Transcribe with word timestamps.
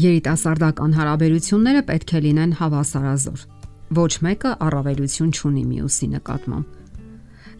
Երիտասարդական 0.00 0.92
հարաբերությունները 0.96 1.80
պետք 1.88 2.12
է 2.14 2.20
լինեն 2.24 2.52
հավասարազոր։ 2.56 3.40
Ոչ 3.98 4.12
մեկը 4.24 4.50
առավելություն 4.64 5.32
չունի 5.34 5.64
մյուսի 5.70 6.06
նկատմամբ։ 6.12 6.76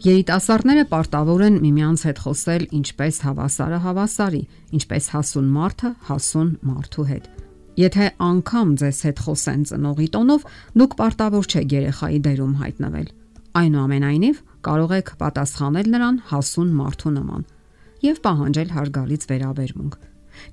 Երիտասարդները 0.05 0.85
պարտավոր 0.93 1.43
են 1.47 1.59
միմյանց 1.65 2.05
հետ 2.07 2.21
խոսել 2.23 2.63
ինչպես 2.79 3.19
հավասարը 3.25 3.79
հավասարի, 3.85 4.41
ինչպես 4.79 5.09
հասուն 5.11 5.51
մարդը 5.57 5.91
հասուն 6.07 6.49
մարդու 6.71 7.05
հետ։ 7.11 7.27
Եթե 7.81 8.07
անգամ 8.31 8.71
ձեզ 8.81 9.01
հետ 9.05 9.21
խոսեն 9.27 9.61
ծնողի 9.69 10.07
տոնով, 10.15 10.47
դուք 10.81 10.95
պարտավոր 11.01 11.51
չեք 11.51 11.75
երեխայի 11.77 12.19
դերում 12.25 12.55
հայտնվել։ 12.61 13.07
Այնուամենայնիվ, 13.61 14.41
կարող 14.65 14.95
եք 14.97 15.13
պատասխանել 15.21 15.91
նրան 15.91 16.17
հասուն 16.31 16.73
մարդու 16.81 17.13
նման 17.21 17.45
եւ 18.01 18.17
պահանջել 18.25 18.69
հարգալից 18.81 19.23
վերաբերմունք։ 19.29 19.95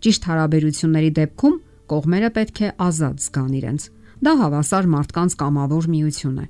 Ճիշտ 0.05 0.27
հարաբերությունների 0.29 1.11
դեպքում 1.19 1.57
Կողմերը 1.89 2.29
պետք 2.37 2.59
է 2.61 2.69
ազատ 2.85 3.23
զգան 3.25 3.53
իրենց։ 3.59 3.85
Դա 4.19 4.33
հավասար 4.43 4.89
մարդկանց 4.93 5.35
կամավոր 5.41 5.87
միություն 5.89 6.39
է։ 6.43 6.47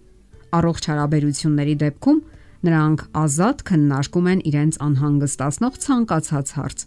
Առողջ 0.58 0.86
հարաբերությունների 0.88 1.74
դեպքում 1.82 2.20
նրանք 2.68 3.02
ազատ 3.22 3.62
քննարկում 3.68 4.28
են 4.32 4.40
իրենց 4.50 4.78
անհանգստացնող 4.88 5.74
ցանկացած 5.84 6.48
հարց, 6.58 6.78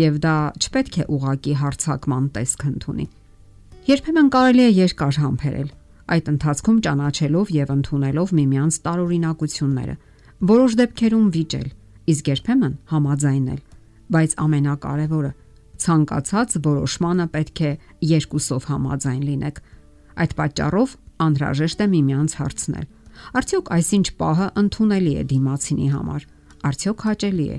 եւ 0.00 0.14
դա 0.24 0.34
չպետք 0.58 0.96
է 1.00 1.04
ուղակի 1.16 1.54
հարցակման 1.60 2.24
տեսք 2.34 2.64
ընդունի։ 2.70 3.06
Երբեմն 3.90 4.30
կարելի 4.34 4.64
է 4.64 4.70
երկար 4.80 5.20
համբերել, 5.20 5.68
այդ 6.10 6.30
ընթացքում 6.30 6.80
ճանաչելով 6.86 7.52
եւ 7.54 7.72
ընդունելով 7.74 8.32
միմյանց 8.40 8.74
տարօրինակությունները, 8.90 9.94
որոշ 10.50 10.72
դեպքերում 10.80 11.28
վիճել, 11.36 11.68
իսկ 12.10 12.30
երբեմն 12.30 12.74
համաձայնել, 12.90 13.60
բայց 14.10 14.30
ամենակարևորը 14.44 15.32
ցանկացած 15.80 16.56
որոշմանը 16.64 17.26
պետք 17.34 17.60
է 17.66 17.70
երկուսով 18.10 18.66
համաձայն 18.70 19.22
լինեք։ 19.30 19.60
Այդ 20.20 20.32
պատճառով 20.40 20.94
անհրաժեշտ 21.24 21.80
է 21.80 21.86
միմյանց 21.94 22.36
հարցնել. 22.40 22.86
Արդյոք 23.40 23.70
այսինչ 23.76 24.06
պահը 24.20 24.46
ընդունելի 24.60 25.12
է 25.20 25.24
դիմացինի 25.30 25.88
համար։ 25.94 26.26
Արդյոք 26.70 27.04
հաճելի 27.08 27.46
է։ 27.50 27.58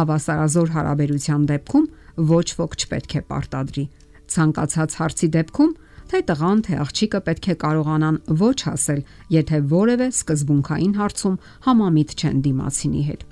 Հավասարազոր 0.00 0.72
հարաբերության 0.76 1.46
դեպքում 1.50 1.86
ոչ 2.30 2.48
ոք 2.60 2.76
չպետք 2.80 3.16
է 3.20 3.22
պարտադրի։ 3.30 3.84
Ցանկացած 4.30 4.96
հարցի 5.00 5.28
դեպքում 5.36 5.72
թե 6.10 6.20
տղան, 6.26 6.62
թե 6.66 6.78
աղջիկը 6.84 7.20
պետք 7.26 7.48
է 7.50 7.54
կարողանան 7.64 8.16
ոչ 8.40 8.58
ասել, 8.70 9.02
եթե 9.30 9.58
որևէ 9.70 10.08
սկզբունքային 10.10 10.94
հարցում 11.00 11.36
համամիտ 11.66 12.14
չեն 12.18 12.40
դիմացինի 12.46 13.02
հետ։ 13.10 13.26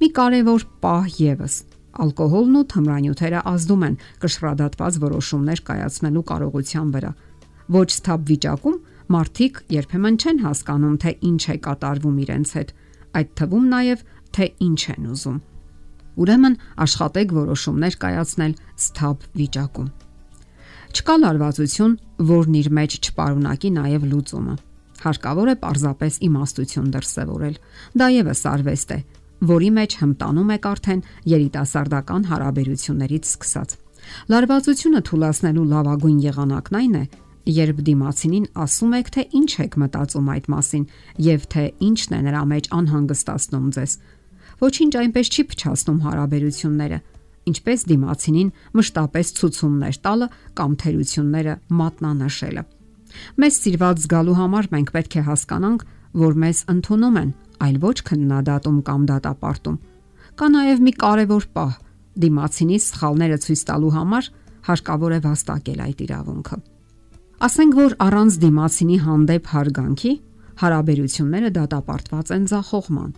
Մի 0.00 0.08
կարևոր 0.16 0.64
պահ 0.82 1.10
եւս 1.20 1.54
Ալկոհոլն 1.90 2.58
ու 2.60 2.66
թմրանյութերը 2.70 3.40
ազդում 3.50 3.84
են 3.86 3.96
կշռադատված 4.22 4.98
որոշումներ 5.04 5.62
կայացնելու 5.70 6.24
կարողության 6.30 6.92
վրա։ 6.94 7.12
Ոչ 7.70 7.88
սթաբ 7.96 8.22
վիճակում 8.30 8.76
մարդիկ 9.10 9.60
երբեմն 9.74 10.18
չեն 10.20 10.38
հասկանում, 10.44 10.96
թե 11.02 11.10
ինչ 11.30 11.42
է 11.50 11.56
կատարվում 11.66 12.20
իրենց 12.24 12.52
հետ, 12.60 12.72
այդ 13.20 13.32
թվում 13.40 13.66
նաև 13.74 14.04
թե 14.30 14.46
ինչ 14.70 14.80
են 14.94 15.10
ուզում։ 15.10 15.38
Ուրեմն 16.20 16.56
աշխատեք 16.84 17.34
որոշումներ 17.40 17.96
կայացնել 18.04 18.54
սթաբ 18.86 19.26
վիճակում։ 19.40 19.88
Չկա 20.90 21.14
լարվածություն, 21.22 21.94
որն 22.30 22.56
իր 22.60 22.68
մեջ 22.80 22.96
չպարունակի 23.00 23.70
նաև 23.78 24.06
լուծումը։ 24.10 24.54
Հարկավոր 25.00 25.50
է 25.50 25.54
պարզապես 25.62 26.18
իմաստություն 26.26 26.88
դրսևորել։ 26.94 27.54
Դա 28.00 28.08
եւս 28.20 28.42
արվեստ 28.50 28.90
է, 28.90 28.98
որի 29.40 29.70
մեջ 29.76 29.96
հմտանում 30.00 30.50
եք 30.56 30.66
արդեն 30.70 31.00
երիտասարդական 31.32 32.26
հարաբերություններից 32.30 33.28
սկսած։ 33.30 33.76
Լարվածությունը 34.32 35.00
թույլատնելու 35.08 35.66
լավագույն 35.70 36.18
եղանակն 36.24 36.78
այն 36.80 36.94
է, 37.00 37.04
երբ 37.50 37.80
դիմացինին 37.88 38.46
ասում 38.64 38.96
եք, 39.00 39.10
թե 39.16 39.22
ինչ 39.40 39.50
եք 39.64 39.76
մտածում 39.80 40.30
այդ 40.34 40.48
մասին 40.54 40.84
եւ 41.24 41.46
թե 41.54 41.64
ինչն 41.88 42.16
է 42.16 42.20
նրա 42.26 42.42
մեջ 42.50 42.68
անհանգստացնում 42.80 43.68
ձեզ։ 43.76 43.92
Ոչինչ 44.60 44.92
այնպես 45.00 45.30
չի 45.30 45.44
փչացնում 45.50 46.00
հարաբերությունները, 46.04 46.98
ինչպես 47.50 47.84
դիմացինին 47.90 48.50
մշտապես 48.76 49.32
ցուցումներ 49.40 50.00
տալը 50.04 50.26
կամ 50.60 50.72
թերությունները 50.84 51.54
մատնանշելը։ 51.80 52.64
Մեզ 53.40 53.54
սիրված 53.64 54.02
զգալու 54.04 54.36
համար 54.40 54.68
մենք 54.74 54.92
պետք 54.94 55.16
է 55.16 55.22
հասկանանք, 55.30 55.86
որ 56.20 56.36
մեզ 56.44 56.58
ընդունում 56.70 57.16
են 57.20 57.30
այլ 57.66 57.78
ոչ 57.84 57.96
քննադատում 58.10 58.78
կամ 58.88 59.06
դատապարտում։ 59.10 59.78
Կա 60.40 60.46
նաև 60.54 60.82
մի 60.86 60.92
կարևոր 61.04 61.46
պահ՝ 61.56 61.72
դիմացինի 62.24 62.78
սխալները 62.84 63.38
ցույց 63.44 63.62
տալու 63.70 63.94
համար 63.96 64.28
հարկավոր 64.70 65.14
է 65.16 65.20
վաստակել 65.26 65.80
այդ 65.86 66.04
իրավունքը։ 66.06 66.58
Ասենք 67.40 67.76
որ 67.80 67.96
առանց 68.04 68.38
դիմացինի 68.44 68.98
հանդեպ 69.06 69.50
հարգանքի 69.54 70.12
հարաբերությունները 70.60 71.50
դատապարտված 71.56 72.32
են 72.36 72.46
ձախողման։ 72.50 73.12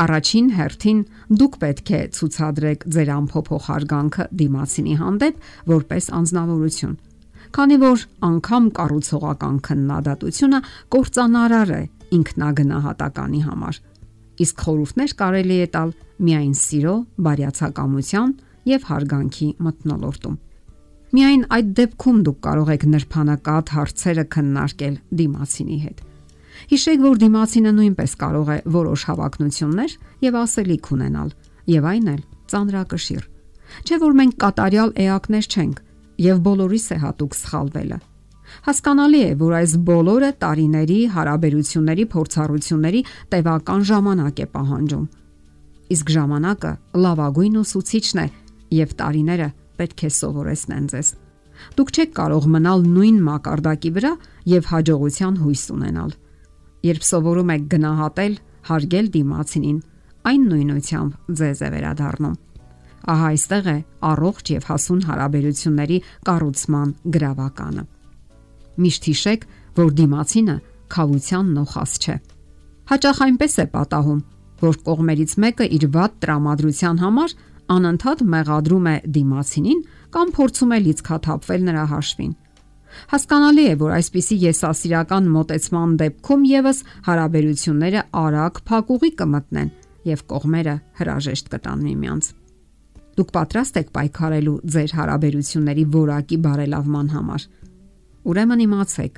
Առաջին 0.00 0.46
հերթին 0.56 1.00
դուք 1.40 1.56
պետք 1.60 1.90
է 1.92 2.00
ցուցադրեք 2.16 2.84
ձեր 2.94 3.10
ամփոփող 3.16 3.66
հարգանքը 3.68 4.26
դիմացինի 4.40 4.94
հանդեպ 5.00 5.42
որպես 5.72 6.08
անznավորություն։ 6.20 6.94
Քանի 7.50 7.76
որ 7.84 8.04
անգամ 8.30 8.70
կառուցողական 8.80 9.56
քննադատությունը 9.66 10.60
կործանարար 10.94 11.72
է 11.76 11.82
ինքնագնահատականի 12.16 13.40
համար։ 13.46 13.80
Իսկ 14.40 14.62
խորհուրդներ 14.64 15.14
կարելի 15.20 15.56
է 15.60 15.66
տալ 15.74 15.90
միայն 16.26 16.54
սիրո, 16.60 16.94
բարյացակամության 17.26 18.30
եւ 18.70 18.86
հարգանքի 18.90 19.48
մթնոլորտում։ 19.66 20.38
Միայն 21.10 21.42
այդ 21.56 21.70
դեպքում 21.80 22.18
դուք 22.26 22.38
կարող 22.46 22.68
եք 22.70 22.84
նրբանակատ 22.90 23.72
հարցերը 23.74 24.24
քննարկել 24.34 24.96
դիմացինի 25.20 25.78
հետ։ 25.84 26.02
Հիշեք, 26.70 27.00
որ 27.02 27.20
դիմացինը 27.20 27.72
նույնպես 27.80 28.12
կարող 28.20 28.50
է 28.54 28.58
որոշ 28.76 29.04
հավակնություններ 29.10 29.96
եւ 30.26 30.38
ասելիք 30.40 30.90
ունենալ, 30.94 31.30
եւ 31.70 31.88
այն 31.90 32.10
էլ 32.14 32.20
ծանրակշիռ։ 32.52 33.24
Չէ 33.86 33.98
որ 34.02 34.16
մենք 34.20 34.38
կատարյալ 34.44 34.94
էակներ 35.06 35.50
չենք 35.50 35.82
եւ 36.20 36.40
բոլորիս 36.46 36.86
է 36.94 36.96
հատուկ 37.04 37.36
սխալվելը։ 37.40 37.98
Հասկանալի 38.66 39.20
է, 39.26 39.30
որ 39.40 39.54
այս 39.60 39.72
բոլորը 39.88 40.30
տարիների 40.42 40.98
հարաբերությունների 41.14 42.04
փորձառությունների 42.14 43.00
տևական 43.34 43.82
ժամանակ 43.90 44.40
է 44.40 44.46
պահանջում։ 44.54 45.06
Իսկ 45.90 46.12
ժամանակը 46.16 46.72
լավագույն 47.04 47.58
ուսուցիչն 47.60 48.22
է 48.22 48.26
եւ 48.80 48.94
տարիները 49.00 49.48
պետք 49.80 50.04
է 50.06 50.10
սովորեցնեն 50.20 50.84
ձեզ։ 50.92 51.08
Դուք 51.76 51.90
չեք 51.94 52.12
կարող 52.16 52.46
մնալ 52.54 52.84
նույն 52.90 53.18
մակարդակի 53.26 53.90
վրա 53.96 54.12
եւ 54.50 54.68
հաջողության 54.70 55.40
հույս 55.44 55.64
ունենալ։ 55.76 56.12
Երբ 56.90 57.02
սովորում 57.10 57.52
եք 57.54 57.64
գնահատել, 57.74 58.34
հարգել 58.70 59.10
դիմացինին, 59.16 59.78
այն 60.30 60.46
նույնությամբ 60.50 61.36
ձեզ 61.40 61.60
է 61.60 61.70
վերադառնում։ 61.74 62.36
Ահա 63.10 63.28
այստեղ 63.34 63.68
է 63.70 63.78
առողջ 64.10 64.50
եւ 64.54 64.66
հասուն 64.70 65.00
հարաբերությունների 65.10 65.98
կառուցման 66.28 66.90
գրավականը։ 67.16 67.84
Միշտ 68.80 69.08
հիշեք, 69.10 69.46
որ 69.80 69.94
դիմացինը 70.00 70.56
խավության 70.94 71.50
նոխաս 71.56 71.92
չէ։ 72.00 72.16
Հաճախ 72.90 73.18
այնպես 73.26 73.54
է 73.60 73.66
պատահում, 73.74 74.20
որ 74.60 74.78
կողմերից 74.86 75.32
մեկը 75.44 75.66
իր 75.76 75.84
վատ 75.94 76.14
տրամադրության 76.24 77.00
համար 77.00 77.34
անընդհատ 77.70 78.22
մեղադրում 78.34 78.86
է 78.90 78.94
դիմացինին 79.16 79.82
կամ 80.14 80.32
փորձում 80.36 80.74
է 80.74 80.78
լիցքաթափվել 80.86 81.66
նրա 81.70 81.84
հաշվին։ 81.94 82.32
Հասկանալի 83.10 83.64
է, 83.70 83.74
որ 83.78 83.92
այսպիսի 84.00 84.36
եսասիրական 84.50 85.28
մոտեցման 85.30 85.92
դեպքում 86.00 86.46
եւս 86.50 86.82
հարաբերությունները 87.06 88.02
արագ 88.20 88.60
փակուղի 88.70 89.10
կմտնեն 89.20 89.70
եւ 90.10 90.24
կողմերը 90.32 90.74
հրաժեշտ 90.98 91.50
կտան 91.54 91.84
միմյանց։ 91.86 92.30
Դուք 93.20 93.32
պատրաստ 93.36 93.78
եք 93.80 93.88
պայքարելու 93.94 94.58
ձեր 94.74 94.92
հարաբերությունների 94.98 95.84
որակի 95.94 96.38
բարելավման 96.46 97.08
համար։ 97.14 97.46
Ուրեմն 98.28 98.60
իմացեք, 98.66 99.14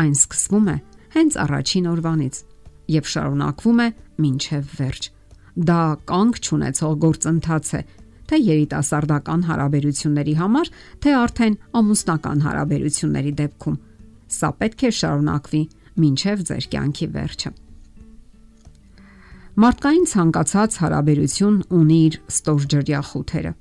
այն 0.00 0.14
սկսվում 0.16 0.68
է 0.72 0.76
հենց 1.16 1.36
առաջին 1.42 1.88
օրվանից 1.92 2.38
եւ 2.92 3.08
շարունակվում 3.12 3.82
է 3.84 3.88
մինչև 4.24 4.72
վերջ։ 4.78 5.08
Դա 5.56 5.80
կանգ 6.08 6.40
չունեցող 6.40 6.96
գործընթաց 7.04 7.70
է, 7.76 7.80
թե 8.26 8.40
երիտասարդական 8.46 9.44
հարաբերությունների 9.50 10.34
համար, 10.40 10.70
թե 11.04 11.14
արդեն 11.20 11.58
ամուսնական 11.80 12.42
հարաբերությունների 12.46 13.32
դեպքում։ 13.40 13.78
Սա 14.36 14.50
պետք 14.60 14.84
է 14.86 14.90
շարունակվի 15.00 15.62
մինչև 16.02 16.44
ձեր 16.50 16.68
կյանքի 16.72 17.08
վերջը։ 17.16 17.50
Մարդկային 19.56 20.06
ցանկացած 20.12 20.76
հարաբերություն 20.82 21.56
ունի 21.76 21.98
իր 22.06 22.16
ստորջրյա 22.32 23.00
խութերը։ 23.10 23.52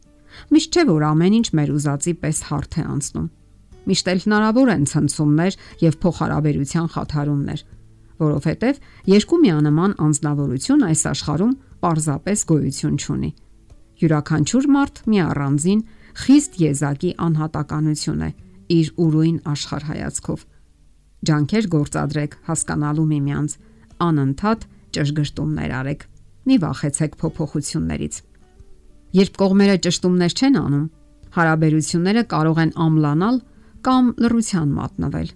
Միշտ 0.52 0.76
չէ 0.76 0.84
որ 0.92 1.06
ամեն 1.12 1.36
ինչ 1.40 1.48
մեր 1.56 1.70
ուզածի 1.76 2.14
պես 2.26 2.42
հարթ 2.50 2.80
է 2.82 2.84
անցնում 2.96 3.30
միշտ 3.90 4.12
էլ 4.12 4.22
հնարավոր 4.26 4.72
են 4.76 4.86
ցնցումներ 4.92 5.58
եւ 5.86 5.98
փոխհարաբերության 6.06 6.88
խաթարումներ, 6.96 7.64
որովհետեւ 8.26 8.80
երկու 9.12 9.40
միանման 9.46 9.96
անznավորություն 10.06 10.86
այս 10.90 11.02
աշխարհում 11.12 11.54
պարզապես 11.86 12.46
գոյություն 12.52 12.98
չունի։ 13.00 13.32
Յուրաքանչյուր 13.96 14.66
մարդ 14.76 15.02
մի 15.12 15.20
առանձին 15.26 15.82
խիստ 16.26 16.60
եզակի 16.66 17.12
անհատականություն 17.26 18.26
է 18.26 18.30
իր 18.76 18.92
ուրույն 19.06 19.38
աշխարհ 19.52 19.86
հայացքով։ 19.90 20.46
Ջանքեր 21.26 21.68
գործադրեք 21.76 22.38
հասկանալու 22.50 23.08
միմյանց, 23.12 23.56
անընդհատ 24.06 24.66
ճշգրտումներ 24.96 25.74
արեք։ 25.80 26.06
Մի 26.46 26.56
վախեցեք 26.66 27.16
փոփոխություններից։ 27.22 28.20
Երբ 29.16 29.38
կողմերը 29.42 29.78
ճշտումներ 29.86 30.36
չեն 30.36 30.58
անում, 30.62 30.86
հարաբերությունները 31.36 32.24
կարող 32.32 32.60
են 32.66 32.72
ամլանալ 32.86 33.38
կամ 33.86 34.06
լռության 34.24 34.70
մատնվել։ 34.76 35.30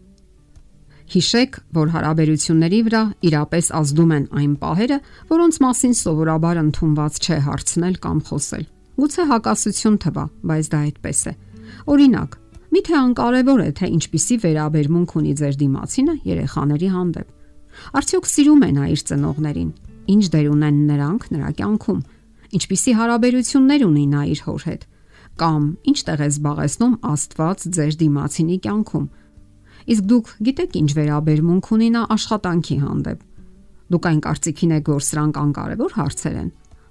Հիշեք, 1.10 1.56
որ 1.74 1.92
հարաբերությունների 1.94 2.80
վրա 2.86 3.02
իրապես 3.26 3.70
ազդում 3.80 4.12
են 4.14 4.26
այն 4.40 4.52
պահերը, 4.62 4.98
որոնց 5.30 5.56
մասին 5.66 5.96
սովորաբար 6.00 6.60
ընդունված 6.62 7.18
չէ 7.24 7.38
հարցնել 7.50 7.96
կամ 8.04 8.20
խոսել։ 8.30 8.66
Գուցե 9.00 9.26
հակասություն 9.32 9.98
թվա, 10.06 10.26
բայց 10.50 10.70
դա 10.70 10.80
այդպես 10.90 11.22
է։ 11.30 11.34
Օրինակ, 11.90 12.38
միթե 12.76 12.96
անկարևոր 13.00 13.64
է, 13.64 13.70
թե 13.80 13.90
ինչպիսի 13.96 14.38
վերաբերմունք 14.46 15.16
ունի 15.20 15.34
ձեր 15.40 15.58
դիմացինը 15.64 16.16
երեխաների 16.30 16.90
հանդեպ։ 16.94 17.28
Արդյոք 18.00 18.30
սիրում 18.30 18.64
է 18.66 18.70
նա 18.76 18.86
իր 18.94 19.02
ծնողներին։ 19.10 19.70
Ինչ 20.10 20.24
դեր 20.36 20.48
ունեն 20.54 20.80
նրանք 20.90 21.26
նրա 21.34 21.50
կյանքում։ 21.60 22.00
Ինչպիսի 22.60 22.94
հարաբերություններ 23.00 23.86
ունի 23.90 24.06
նա 24.14 24.22
իր 24.30 24.42
հոր 24.46 24.64
հետ։ 24.70 24.86
Կամ 25.40 25.66
ինչ 25.90 26.00
տեղ 26.10 26.20
է 26.20 26.30
զբաղեցնում 26.30 26.96
Աստված 27.10 27.66
ձեր 27.80 27.98
դիմացինի 28.00 28.58
կյանքում 28.66 29.08
Իսկ 29.90 30.06
դուք 30.06 30.28
գիտեք 30.46 30.76
ինչ 30.80 30.90
վերաբերմունք 30.98 31.68
ունի 31.74 31.88
նա 31.96 32.02
աշխատանքի 32.14 32.76
հանդեպ։ 32.84 33.22
Դուք 33.90 34.08
այն 34.10 34.20
կարծիքին 34.26 34.74
եք, 34.76 34.90
որ 34.94 35.06
սրանք 35.08 35.40
անկարևոր 35.42 35.96
հարցեր 35.98 36.36
են։ 36.40 36.50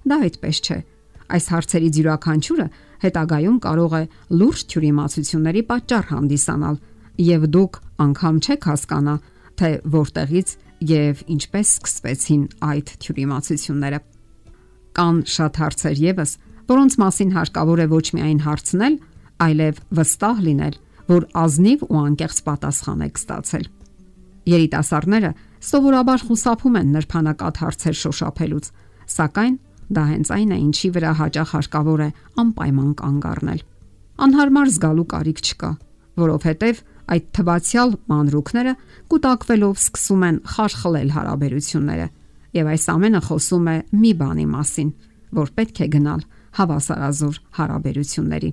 Դա 0.09 0.17
այդպես 0.25 0.59
չէ։ 0.59 0.77
Այս 1.29 1.45
հարցերից 1.53 1.99
յուրաքանչյուրը 1.99 2.67
հետագայում 2.99 3.57
կարող 3.63 3.95
է 3.99 4.03
լուրջ 4.39 4.63
թյուրիմացությունների 4.73 5.63
պատճառ 5.69 6.05
հանդիսանալ, 6.09 6.75
եւ 7.29 7.47
դուք 7.55 7.79
անգամ 8.03 8.35
չեք 8.43 8.67
հասկանա, 8.69 9.15
թե 9.59 9.69
որտեղից 9.95 10.49
եւ 10.89 11.23
ինչպես 11.39 11.71
սկսվեցին 11.79 12.43
այդ 12.69 12.93
թյուրիմացությունները։ 13.05 13.99
Կան 14.99 15.17
շատ 15.29 15.59
հարցեր 15.63 16.03
եւս, 16.09 16.31
որոնց 16.69 16.93
մասին 17.01 17.33
հարկավոր 17.35 17.79
է 17.79 17.87
ոչ 17.89 18.05
միայն 18.17 18.39
հարցնել, 18.45 18.95
այլև 19.39 19.81
վստահ 19.99 20.45
լինել 20.49 20.75
որ 21.09 21.25
ազնիվ 21.41 21.85
ու 21.89 21.99
անկեղծ 22.05 22.39
պատասխան 22.45 22.99
եք 23.07 23.19
ստացել։ 23.19 23.65
Երիտասարդները 24.49 25.31
սովորաբար 25.69 26.23
խուսափում 26.29 26.77
են 26.79 26.91
նրբանակատ 26.95 27.59
հարցեր 27.63 27.97
շոշափելուց, 27.99 28.69
սակայն 29.09 29.55
դա 29.89 30.03
հենց 30.09 30.31
այն 30.37 30.53
է, 30.53 30.57
ինչի 30.69 30.89
վրա 30.95 31.11
հաճախ 31.19 31.53
հարկավոր 31.57 32.01
է 32.05 32.09
անպայման 32.43 32.91
կանգ 32.99 33.27
առնել։ 33.29 33.61
Անհարմար 34.19 34.69
զգալու 34.69 35.07
կարիք 35.09 35.39
չկա, 35.49 35.71
որովհետև 36.19 36.81
այդ 37.09 37.29
թվացial 37.39 37.93
մանրուքները 38.11 38.73
կուտակվելով 39.09 39.79
սկսում 39.79 40.25
են 40.29 40.37
խարխլել 40.53 41.09
հարաբերությունները, 41.17 42.07
եւ 42.59 42.69
այս 42.69 42.85
ամենը 42.93 43.21
խոսում 43.29 43.69
է 43.69 43.77
մի 43.97 44.11
բանի 44.19 44.45
մասին, 44.53 44.89
որ 45.39 45.51
պետք 45.57 45.79
է 45.79 45.87
գնալ 45.95 46.21
հավասարազոր 46.57 47.39
հարաբերությունների։ 47.59 48.51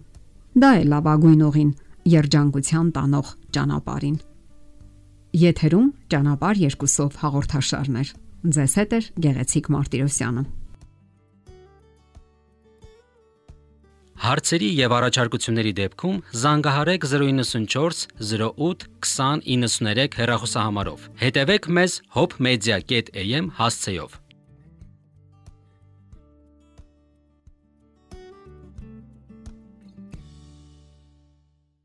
Դա 0.56 0.70
է 0.81 0.84
լավագույն 0.93 1.43
ուղին, 1.46 1.72
երջանկության 2.16 2.93
տանող 2.96 3.32
ճանապարհին։ 3.56 4.20
Եթերում 5.37 5.88
ճանապարհ 6.12 6.60
երկուսով 6.66 7.19
հաղորդաշարներ։ 7.22 8.12
Ձեզ 8.56 8.76
հետ 8.81 8.94
է 8.96 9.00
Գեղեցիկ 9.26 9.69
Մարտիրոսյանը։ 9.75 10.44
Հարցերի 14.26 14.69
եւ 14.81 14.92
առաջարկությունների 14.96 15.72
դեպքում 15.76 16.16
զանգահարեք 16.40 17.04
094 17.10 18.06
08 18.32 18.87
2093 19.04 20.19
հեռախոսահամարով։ 20.20 21.08
Հետևեք 21.20 21.69
մեզ 21.78 21.99
hopmedia.am 22.16 23.50
հասցեով։ 23.60 24.16